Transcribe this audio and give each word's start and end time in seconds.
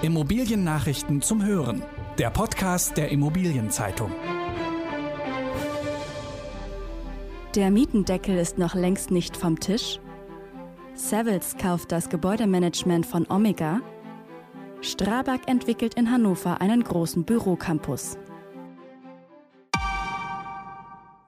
Immobiliennachrichten 0.00 1.22
zum 1.22 1.44
Hören. 1.44 1.82
Der 2.18 2.30
Podcast 2.30 2.96
der 2.96 3.08
Immobilienzeitung. 3.08 4.12
Der 7.56 7.72
Mietendeckel 7.72 8.38
ist 8.38 8.58
noch 8.58 8.76
längst 8.76 9.10
nicht 9.10 9.36
vom 9.36 9.58
Tisch. 9.58 9.98
Savills 10.94 11.56
kauft 11.56 11.90
das 11.90 12.10
Gebäudemanagement 12.10 13.06
von 13.06 13.28
Omega. 13.28 13.80
Strabag 14.82 15.40
entwickelt 15.48 15.94
in 15.94 16.12
Hannover 16.12 16.60
einen 16.60 16.84
großen 16.84 17.24
Bürocampus. 17.24 18.18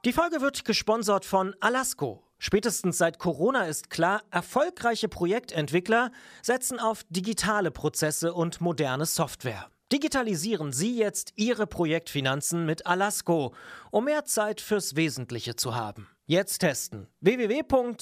Die 0.05 0.13
Folge 0.13 0.41
wird 0.41 0.65
gesponsert 0.65 1.25
von 1.25 1.57
Alasco. 1.59 2.23
Spätestens 2.43 2.97
seit 2.97 3.19
Corona 3.19 3.67
ist 3.67 3.91
klar, 3.91 4.23
erfolgreiche 4.31 5.09
Projektentwickler 5.09 6.11
setzen 6.43 6.81
auf 6.81 7.05
digitale 7.11 7.71
Prozesse 7.71 8.33
und 8.33 8.63
moderne 8.63 9.05
Software. 9.05 9.71
Digitalisieren 9.93 10.73
Sie 10.73 10.97
jetzt 10.97 11.35
Ihre 11.37 11.67
Projektfinanzen 11.67 12.65
mit 12.65 12.87
Alasco, 12.87 13.53
um 13.91 14.07
mehr 14.07 14.25
Zeit 14.25 14.63
fürs 14.63 14.97
Wesentliche 14.97 15.55
zu 15.55 15.75
haben. 15.75 16.09
Jetzt 16.25 16.61
testen 16.61 17.09
www.alasco.de. 17.21 18.01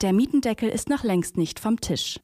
Der 0.00 0.12
Mietendeckel 0.12 0.70
ist 0.70 0.88
noch 0.88 1.04
längst 1.04 1.36
nicht 1.36 1.60
vom 1.60 1.80
Tisch. 1.80 2.18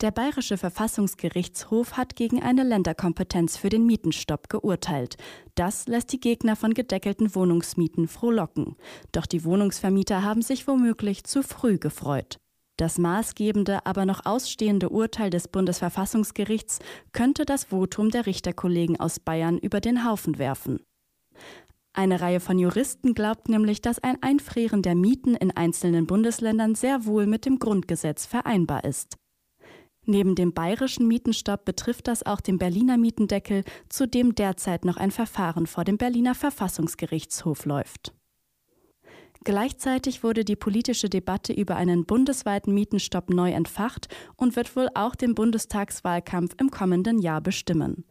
Der 0.00 0.10
Bayerische 0.10 0.56
Verfassungsgerichtshof 0.56 1.98
hat 1.98 2.16
gegen 2.16 2.42
eine 2.42 2.62
Länderkompetenz 2.62 3.58
für 3.58 3.68
den 3.68 3.84
Mietenstopp 3.84 4.48
geurteilt. 4.48 5.18
Das 5.56 5.88
lässt 5.88 6.12
die 6.14 6.20
Gegner 6.20 6.56
von 6.56 6.72
gedeckelten 6.72 7.34
Wohnungsmieten 7.34 8.08
frohlocken. 8.08 8.76
Doch 9.12 9.26
die 9.26 9.44
Wohnungsvermieter 9.44 10.22
haben 10.22 10.40
sich 10.40 10.66
womöglich 10.66 11.24
zu 11.24 11.42
früh 11.42 11.76
gefreut. 11.76 12.38
Das 12.78 12.96
maßgebende, 12.96 13.84
aber 13.84 14.06
noch 14.06 14.24
ausstehende 14.24 14.88
Urteil 14.88 15.28
des 15.28 15.48
Bundesverfassungsgerichts 15.48 16.78
könnte 17.12 17.44
das 17.44 17.64
Votum 17.64 18.10
der 18.10 18.24
Richterkollegen 18.24 18.98
aus 18.98 19.20
Bayern 19.20 19.58
über 19.58 19.82
den 19.82 20.06
Haufen 20.08 20.38
werfen. 20.38 20.80
Eine 21.92 22.22
Reihe 22.22 22.40
von 22.40 22.58
Juristen 22.58 23.12
glaubt 23.12 23.50
nämlich, 23.50 23.82
dass 23.82 23.98
ein 23.98 24.22
Einfrieren 24.22 24.80
der 24.80 24.94
Mieten 24.94 25.34
in 25.34 25.54
einzelnen 25.54 26.06
Bundesländern 26.06 26.74
sehr 26.74 27.04
wohl 27.04 27.26
mit 27.26 27.44
dem 27.44 27.58
Grundgesetz 27.58 28.24
vereinbar 28.24 28.84
ist. 28.84 29.18
Neben 30.10 30.34
dem 30.34 30.52
bayerischen 30.52 31.06
Mietenstopp 31.06 31.64
betrifft 31.64 32.08
das 32.08 32.26
auch 32.26 32.40
den 32.40 32.58
Berliner 32.58 32.96
Mietendeckel, 32.96 33.62
zu 33.88 34.08
dem 34.08 34.34
derzeit 34.34 34.84
noch 34.84 34.96
ein 34.96 35.12
Verfahren 35.12 35.68
vor 35.68 35.84
dem 35.84 35.98
Berliner 35.98 36.34
Verfassungsgerichtshof 36.34 37.64
läuft. 37.64 38.12
Gleichzeitig 39.44 40.24
wurde 40.24 40.44
die 40.44 40.56
politische 40.56 41.08
Debatte 41.08 41.52
über 41.52 41.76
einen 41.76 42.06
bundesweiten 42.06 42.74
Mietenstopp 42.74 43.30
neu 43.30 43.52
entfacht 43.52 44.08
und 44.36 44.56
wird 44.56 44.74
wohl 44.74 44.88
auch 44.94 45.14
den 45.14 45.36
Bundestagswahlkampf 45.36 46.56
im 46.58 46.72
kommenden 46.72 47.20
Jahr 47.20 47.40
bestimmen. 47.40 48.04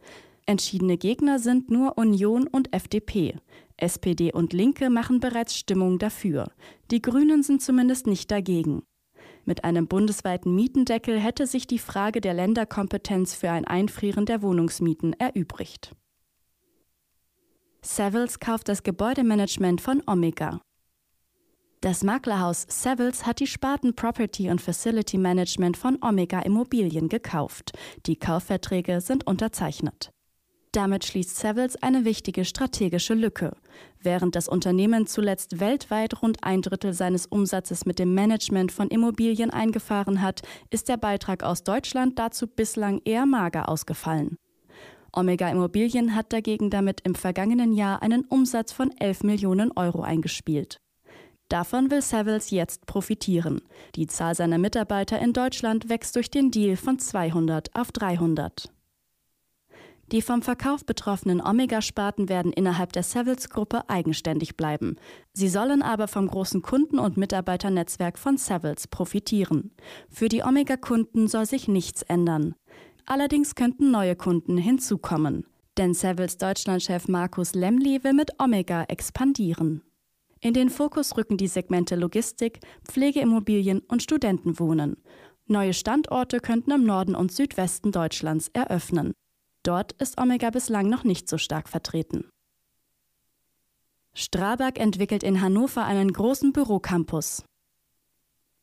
Entschiedene 0.46 0.96
Gegner 0.96 1.38
sind 1.38 1.70
nur 1.70 1.98
Union 1.98 2.46
und 2.46 2.72
FDP. 2.72 3.36
SPD 3.76 4.32
und 4.32 4.54
Linke 4.54 4.88
machen 4.88 5.20
bereits 5.20 5.54
Stimmung 5.54 5.98
dafür. 5.98 6.50
Die 6.90 7.02
Grünen 7.02 7.42
sind 7.42 7.60
zumindest 7.60 8.06
nicht 8.06 8.30
dagegen. 8.30 8.84
Mit 9.44 9.64
einem 9.64 9.86
bundesweiten 9.86 10.54
Mietendeckel 10.54 11.18
hätte 11.18 11.46
sich 11.46 11.66
die 11.66 11.78
Frage 11.78 12.20
der 12.20 12.34
Länderkompetenz 12.34 13.34
für 13.34 13.50
ein 13.50 13.64
Einfrieren 13.64 14.26
der 14.26 14.42
Wohnungsmieten 14.42 15.14
erübrigt. 15.18 15.94
Savills 17.82 18.38
kauft 18.38 18.68
das 18.68 18.82
Gebäudemanagement 18.82 19.80
von 19.80 20.02
Omega. 20.06 20.60
Das 21.80 22.04
Maklerhaus 22.04 22.66
Savills 22.68 23.24
hat 23.24 23.40
die 23.40 23.46
Sparten 23.46 23.94
Property 23.94 24.50
und 24.50 24.60
Facility 24.60 25.16
Management 25.16 25.78
von 25.78 25.96
Omega 26.02 26.40
Immobilien 26.40 27.08
gekauft. 27.08 27.72
Die 28.04 28.16
Kaufverträge 28.16 29.00
sind 29.00 29.26
unterzeichnet. 29.26 30.10
Damit 30.72 31.04
schließt 31.04 31.36
Savills 31.36 31.74
eine 31.82 32.04
wichtige 32.04 32.44
strategische 32.44 33.14
Lücke. 33.14 33.56
Während 34.00 34.36
das 34.36 34.48
Unternehmen 34.48 35.08
zuletzt 35.08 35.58
weltweit 35.58 36.22
rund 36.22 36.44
ein 36.44 36.62
Drittel 36.62 36.92
seines 36.92 37.26
Umsatzes 37.26 37.86
mit 37.86 37.98
dem 37.98 38.14
Management 38.14 38.70
von 38.70 38.86
Immobilien 38.88 39.50
eingefahren 39.50 40.22
hat, 40.22 40.42
ist 40.70 40.88
der 40.88 40.96
Beitrag 40.96 41.42
aus 41.42 41.64
Deutschland 41.64 42.20
dazu 42.20 42.46
bislang 42.46 43.00
eher 43.04 43.26
mager 43.26 43.68
ausgefallen. 43.68 44.36
Omega 45.12 45.48
Immobilien 45.48 46.14
hat 46.14 46.32
dagegen 46.32 46.70
damit 46.70 47.00
im 47.00 47.16
vergangenen 47.16 47.72
Jahr 47.72 48.00
einen 48.00 48.24
Umsatz 48.26 48.70
von 48.70 48.92
11 48.96 49.24
Millionen 49.24 49.72
Euro 49.72 50.02
eingespielt. 50.02 50.80
Davon 51.48 51.90
will 51.90 52.00
Savills 52.00 52.50
jetzt 52.50 52.86
profitieren. 52.86 53.60
Die 53.96 54.06
Zahl 54.06 54.36
seiner 54.36 54.58
Mitarbeiter 54.58 55.18
in 55.18 55.32
Deutschland 55.32 55.88
wächst 55.88 56.14
durch 56.14 56.30
den 56.30 56.52
Deal 56.52 56.76
von 56.76 57.00
200 57.00 57.74
auf 57.74 57.90
300. 57.90 58.70
Die 60.12 60.22
vom 60.22 60.42
Verkauf 60.42 60.84
betroffenen 60.84 61.40
Omega-Sparten 61.40 62.28
werden 62.28 62.52
innerhalb 62.52 62.92
der 62.92 63.04
Savills-Gruppe 63.04 63.88
eigenständig 63.88 64.56
bleiben. 64.56 64.96
Sie 65.32 65.48
sollen 65.48 65.82
aber 65.82 66.08
vom 66.08 66.26
großen 66.26 66.62
Kunden- 66.62 66.98
und 66.98 67.16
Mitarbeiternetzwerk 67.16 68.18
von 68.18 68.36
Savills 68.36 68.88
profitieren. 68.88 69.70
Für 70.08 70.28
die 70.28 70.42
Omega-Kunden 70.42 71.28
soll 71.28 71.46
sich 71.46 71.68
nichts 71.68 72.02
ändern. 72.02 72.56
Allerdings 73.06 73.54
könnten 73.54 73.92
neue 73.92 74.16
Kunden 74.16 74.56
hinzukommen. 74.56 75.46
Denn 75.78 75.94
Savills 75.94 76.38
Deutschlandchef 76.38 77.06
Markus 77.06 77.54
Lemli 77.54 78.02
will 78.02 78.12
mit 78.12 78.32
Omega 78.40 78.82
expandieren. 78.84 79.82
In 80.40 80.54
den 80.54 80.70
Fokus 80.70 81.16
rücken 81.16 81.36
die 81.36 81.46
Segmente 81.46 81.94
Logistik, 81.94 82.58
Pflegeimmobilien 82.84 83.80
und 83.80 84.02
Studentenwohnen. 84.02 84.96
Neue 85.46 85.72
Standorte 85.72 86.40
könnten 86.40 86.72
im 86.72 86.84
Norden 86.84 87.14
und 87.14 87.30
Südwesten 87.30 87.92
Deutschlands 87.92 88.48
eröffnen. 88.48 89.12
Dort 89.62 89.92
ist 89.92 90.18
Omega 90.18 90.50
bislang 90.50 90.88
noch 90.88 91.04
nicht 91.04 91.28
so 91.28 91.38
stark 91.38 91.68
vertreten. 91.68 92.28
Strabag 94.14 94.78
entwickelt 94.78 95.22
in 95.22 95.40
Hannover 95.40 95.84
einen 95.84 96.12
großen 96.12 96.52
Bürocampus. 96.52 97.44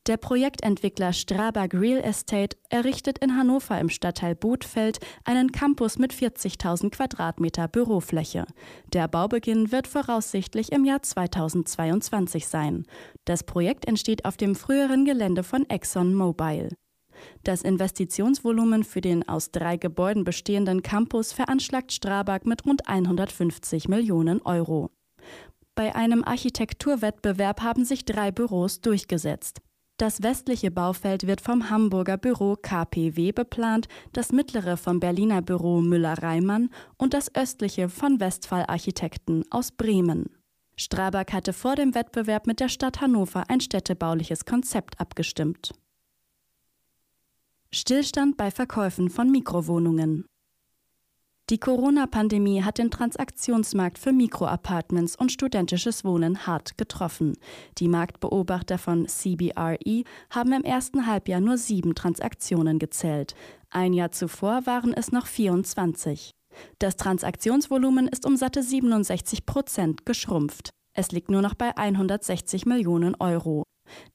Der 0.07 0.15
Projektentwickler 0.15 1.11
Strabag 1.11 1.73
Real 1.73 2.01
Estate 2.01 2.55
errichtet 2.69 3.17
in 3.19 3.35
Hannover 3.35 3.77
im 3.77 3.89
Stadtteil 3.89 4.35
Bothfeld 4.35 4.99
einen 5.25 5.51
Campus 5.51 5.99
mit 5.99 6.13
40.000 6.13 6.91
Quadratmeter 6.91 7.67
Bürofläche. 7.67 8.45
Der 8.93 9.09
Baubeginn 9.09 9.73
wird 9.73 9.85
voraussichtlich 9.85 10.71
im 10.71 10.85
Jahr 10.85 11.01
2022 11.01 12.47
sein. 12.47 12.85
Das 13.25 13.43
Projekt 13.43 13.85
entsteht 13.85 14.23
auf 14.23 14.37
dem 14.37 14.55
früheren 14.55 15.03
Gelände 15.03 15.43
von 15.43 15.69
ExxonMobil. 15.69 16.69
Das 17.43 17.61
Investitionsvolumen 17.61 18.83
für 18.83 19.01
den 19.01 19.27
aus 19.27 19.51
drei 19.51 19.77
Gebäuden 19.77 20.23
bestehenden 20.23 20.83
Campus 20.83 21.33
veranschlagt 21.33 21.91
Strabag 21.91 22.45
mit 22.45 22.65
rund 22.65 22.87
150 22.87 23.87
Millionen 23.87 24.41
Euro. 24.41 24.91
Bei 25.75 25.95
einem 25.95 26.23
Architekturwettbewerb 26.23 27.61
haben 27.61 27.85
sich 27.85 28.03
drei 28.03 28.31
Büros 28.31 28.81
durchgesetzt. 28.81 29.61
Das 29.97 30.21
westliche 30.21 30.69
Baufeld 30.69 31.25
wird 31.25 31.41
vom 31.41 31.71
Hamburger 31.71 32.17
Büro 32.17 32.55
KPW 32.55 33.31
beplant, 33.31 33.87
das 34.13 34.31
mittlere 34.31 34.77
vom 34.77 34.99
Berliner 34.99 35.41
Büro 35.41 35.81
Müller-Reimann 35.81 36.69
und 36.97 37.15
das 37.15 37.33
östliche 37.33 37.89
von 37.89 38.19
Westphal 38.19 38.65
Architekten 38.67 39.43
aus 39.49 39.71
Bremen. 39.71 40.29
Strabag 40.75 41.33
hatte 41.33 41.51
vor 41.51 41.75
dem 41.75 41.95
Wettbewerb 41.95 42.45
mit 42.45 42.59
der 42.59 42.69
Stadt 42.69 43.01
Hannover 43.01 43.49
ein 43.49 43.59
städtebauliches 43.59 44.45
Konzept 44.45 44.99
abgestimmt. 44.99 45.73
Stillstand 47.71 48.37
bei 48.37 48.49
Verkäufen 48.49 49.09
von 49.09 49.29
Mikrowohnungen. 49.29 50.25
Die 51.49 51.57
Corona-Pandemie 51.57 52.63
hat 52.63 52.77
den 52.77 52.91
Transaktionsmarkt 52.91 53.97
für 53.97 54.13
Mikroapartments 54.13 55.17
und 55.17 55.33
studentisches 55.33 56.05
Wohnen 56.05 56.47
hart 56.47 56.77
getroffen. 56.77 57.37
Die 57.77 57.89
Marktbeobachter 57.89 58.77
von 58.77 59.07
CBRE 59.07 60.03
haben 60.29 60.53
im 60.53 60.63
ersten 60.63 61.07
Halbjahr 61.07 61.41
nur 61.41 61.57
sieben 61.57 61.93
Transaktionen 61.93 62.79
gezählt. 62.79 63.35
Ein 63.69 63.91
Jahr 63.93 64.11
zuvor 64.11 64.65
waren 64.65 64.93
es 64.93 65.11
noch 65.11 65.27
24. 65.27 66.31
Das 66.79 66.95
Transaktionsvolumen 66.95 68.07
ist 68.07 68.25
um 68.25 68.37
satte 68.37 68.63
67 68.63 69.45
Prozent 69.45 70.05
geschrumpft. 70.05 70.69
Es 70.93 71.11
liegt 71.11 71.29
nur 71.29 71.41
noch 71.41 71.53
bei 71.53 71.75
160 71.75 72.65
Millionen 72.65 73.15
Euro. 73.15 73.63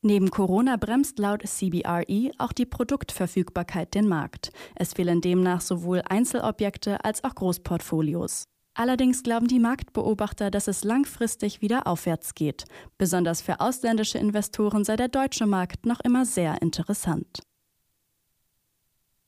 Neben 0.01 0.31
Corona 0.31 0.77
bremst 0.77 1.19
laut 1.19 1.43
CBRE 1.47 2.31
auch 2.39 2.53
die 2.53 2.67
Produktverfügbarkeit 2.67 3.95
den 3.95 4.09
Markt. 4.09 4.51
Es 4.75 4.93
fehlen 4.93 5.21
demnach 5.21 5.61
sowohl 5.61 6.03
Einzelobjekte 6.09 7.05
als 7.05 7.25
auch 7.25 7.35
Großportfolios. 7.35 8.45
Allerdings 8.75 9.23
glauben 9.23 9.49
die 9.49 9.59
Marktbeobachter, 9.59 10.51
dass 10.51 10.67
es 10.67 10.83
langfristig 10.83 11.61
wieder 11.61 11.87
aufwärts 11.87 12.35
geht. 12.35 12.65
Besonders 12.97 13.43
für 13.43 13.61
ausländische 13.61 14.19
Investoren 14.19 14.85
sei 14.85 14.97
der 14.97 15.09
deutsche 15.09 15.47
Markt 15.47 15.85
noch 15.85 16.01
immer 16.01 16.25
sehr 16.25 16.63
interessant. 16.63 17.43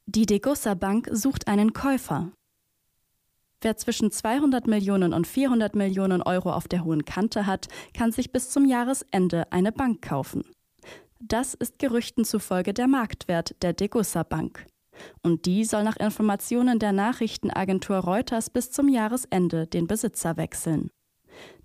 Die 0.07 0.27
Degussa 0.27 0.75
Bank 0.75 1.09
sucht 1.13 1.49
einen 1.49 1.73
Käufer. 1.73 2.33
Wer 3.65 3.79
zwischen 3.79 4.11
200 4.11 4.67
Millionen 4.67 5.15
und 5.15 5.27
400 5.27 5.75
Millionen 5.75 6.21
Euro 6.21 6.53
auf 6.53 6.69
der 6.69 6.85
hohen 6.85 7.07
Kante 7.07 7.47
hat, 7.47 7.69
kann 7.95 8.13
sich 8.13 8.31
bis 8.31 8.51
zum 8.51 8.67
Jahresende 8.67 9.51
eine 9.51 9.73
Bank 9.73 10.03
kaufen. 10.03 10.45
Das 11.19 11.55
ist 11.55 11.79
Gerüchten 11.79 12.27
zufolge 12.27 12.75
der 12.75 12.89
Marktwert 12.89 13.57
der 13.63 13.73
Degussa 13.73 14.23
Bank. 14.23 14.67
Und 15.23 15.47
die 15.47 15.65
soll 15.65 15.83
nach 15.83 15.97
Informationen 15.97 16.79
der 16.79 16.93
Nachrichtenagentur 16.93 17.97
Reuters 17.97 18.51
bis 18.51 18.71
zum 18.71 18.91
Jahresende 18.91 19.67
den 19.67 19.87
Besitzer 19.87 20.37
wechseln. 20.37 20.91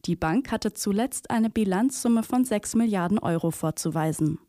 Die 0.06 0.16
Bank 0.16 0.54
hatte 0.54 0.72
zuletzt 0.72 1.30
eine 1.30 1.50
Bilanzsumme 1.50 2.24
von 2.24 2.46
6 2.46 2.76
Milliarden 2.76 3.20
Euro 3.20 3.52
vorzuweisen. 3.52 4.40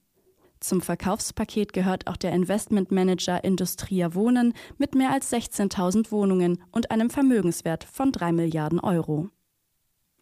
Zum 0.61 0.83
Verkaufspaket 0.83 1.73
gehört 1.73 2.07
auch 2.07 2.19
der 2.19 2.33
Investmentmanager 2.33 3.43
Industria 3.43 4.15
Wohnen 4.15 4.53
mit 4.77 4.95
mehr 4.95 5.11
als 5.11 5.33
16.000 5.33 6.12
Wohnungen 6.12 6.62
und 6.71 6.91
einem 6.91 7.09
Vermögenswert 7.09 7.85
von 7.85 8.12
3 8.12 8.33
Milliarden 8.33 8.79
Euro. 8.79 9.31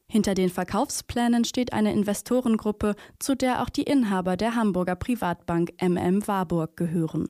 Hinter 0.06 0.34
den 0.34 0.48
Verkaufsplänen 0.48 1.44
steht 1.44 1.72
eine 1.72 1.92
Investorengruppe, 1.92 2.94
zu 3.18 3.34
der 3.34 3.62
auch 3.62 3.68
die 3.68 3.82
Inhaber 3.82 4.36
der 4.36 4.54
Hamburger 4.54 4.96
Privatbank 4.96 5.72
MM 5.82 6.26
Warburg 6.26 6.76
gehören. 6.76 7.28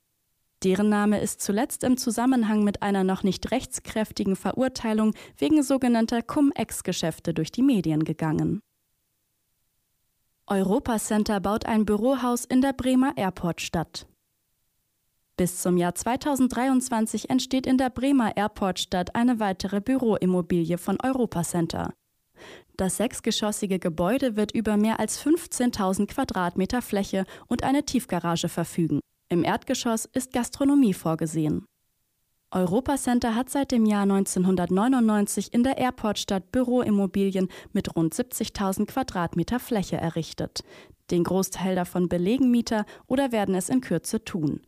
Deren 0.63 0.89
Name 0.89 1.19
ist 1.19 1.41
zuletzt 1.41 1.83
im 1.83 1.97
Zusammenhang 1.97 2.63
mit 2.63 2.81
einer 2.81 3.03
noch 3.03 3.23
nicht 3.23 3.51
rechtskräftigen 3.51 4.35
Verurteilung 4.35 5.13
wegen 5.37 5.63
sogenannter 5.63 6.21
Cum-Ex-Geschäfte 6.21 7.33
durch 7.33 7.51
die 7.51 7.63
Medien 7.63 8.03
gegangen. 8.03 8.61
Europa 10.49 10.97
Center 10.97 11.39
baut 11.39 11.67
ein 11.67 11.85
Bürohaus 11.85 12.43
in 12.43 12.61
der 12.61 12.73
Bremer 12.73 13.13
Airportstadt. 13.15 14.07
Bis 15.37 15.61
zum 15.61 15.77
Jahr 15.77 15.93
2023 15.93 17.29
entsteht 17.29 17.67
in 17.67 17.77
der 17.77 17.91
Bremer 17.91 18.35
Airportstadt 18.35 19.15
eine 19.15 19.39
weitere 19.39 19.79
Büroimmobilie 19.79 20.79
von 20.79 20.97
Europa 21.03 21.43
Center. 21.43 21.93
Das 22.77 22.97
sechsgeschossige 22.97 23.77
Gebäude 23.77 24.35
wird 24.35 24.51
über 24.51 24.75
mehr 24.75 24.99
als 24.99 25.23
15.000 25.23 26.07
Quadratmeter 26.07 26.81
Fläche 26.81 27.25
und 27.47 27.63
eine 27.63 27.83
Tiefgarage 27.83 28.49
verfügen. 28.49 29.01
Im 29.29 29.43
Erdgeschoss 29.43 30.05
ist 30.05 30.33
Gastronomie 30.33 30.93
vorgesehen. 30.93 31.65
Europa 32.51 32.97
Center 32.97 33.35
hat 33.35 33.51
seit 33.51 33.71
dem 33.71 33.85
Jahr 33.85 34.03
1999 34.03 35.53
in 35.53 35.63
der 35.63 35.77
Airportstadt 35.77 36.51
Büroimmobilien 36.51 37.47
mit 37.73 37.95
rund 37.95 38.15
70.000 38.15 38.87
Quadratmeter 38.87 39.59
Fläche 39.59 39.97
errichtet. 39.97 40.63
Den 41.11 41.23
Großteil 41.23 41.75
davon 41.75 42.09
belegen 42.09 42.49
Mieter 42.49 42.85
oder 43.05 43.31
werden 43.31 43.53
es 43.53 43.69
in 43.69 43.81
Kürze 43.81 44.23
tun. 44.23 44.61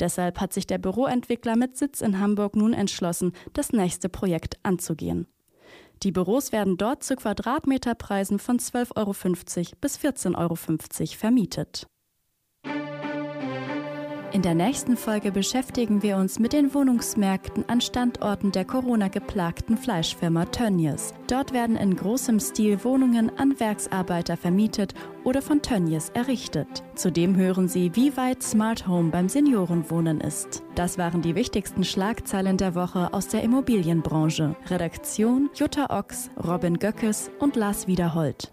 Deshalb 0.00 0.40
hat 0.40 0.52
sich 0.52 0.66
der 0.66 0.78
Büroentwickler 0.78 1.54
mit 1.54 1.76
Sitz 1.76 2.00
in 2.00 2.18
Hamburg 2.18 2.56
nun 2.56 2.72
entschlossen, 2.72 3.32
das 3.52 3.72
nächste 3.72 4.08
Projekt 4.08 4.58
anzugehen. 4.64 5.28
Die 6.02 6.10
Büros 6.10 6.50
werden 6.50 6.78
dort 6.78 7.04
zu 7.04 7.14
Quadratmeterpreisen 7.14 8.40
von 8.40 8.58
12,50 8.58 8.96
Euro 8.96 9.74
bis 9.80 9.98
14,50 9.98 10.36
Euro 10.36 10.56
vermietet. 11.16 11.86
In 14.32 14.42
der 14.42 14.54
nächsten 14.54 14.96
Folge 14.96 15.32
beschäftigen 15.32 16.04
wir 16.04 16.16
uns 16.16 16.38
mit 16.38 16.52
den 16.52 16.72
Wohnungsmärkten 16.72 17.68
an 17.68 17.80
Standorten 17.80 18.52
der 18.52 18.64
Corona-geplagten 18.64 19.76
Fleischfirma 19.76 20.44
Tönnies. 20.44 21.12
Dort 21.26 21.52
werden 21.52 21.74
in 21.74 21.96
großem 21.96 22.38
Stil 22.38 22.84
Wohnungen 22.84 23.36
an 23.38 23.58
Werksarbeiter 23.58 24.36
vermietet 24.36 24.94
oder 25.24 25.42
von 25.42 25.62
Tönnies 25.62 26.10
errichtet. 26.10 26.84
Zudem 26.94 27.34
hören 27.34 27.66
Sie, 27.66 27.90
wie 27.96 28.16
weit 28.16 28.44
Smart 28.44 28.86
Home 28.86 29.10
beim 29.10 29.28
Seniorenwohnen 29.28 30.20
ist. 30.20 30.62
Das 30.76 30.96
waren 30.96 31.22
die 31.22 31.34
wichtigsten 31.34 31.82
Schlagzeilen 31.82 32.56
der 32.56 32.76
Woche 32.76 33.12
aus 33.12 33.26
der 33.26 33.42
Immobilienbranche. 33.42 34.54
Redaktion 34.68 35.50
Jutta 35.56 35.86
Ochs, 35.90 36.30
Robin 36.46 36.78
Göckes 36.78 37.32
und 37.40 37.56
Lars 37.56 37.88
Wiederhold. 37.88 38.52